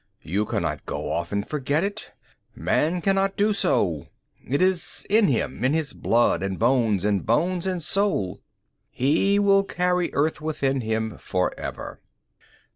[0.23, 2.11] You cannot go off and forget it.
[2.55, 4.07] Man cannot do so.
[4.43, 8.41] It is in him, in his blood and bones and soul;
[8.89, 12.01] he will carry Earth within him forever."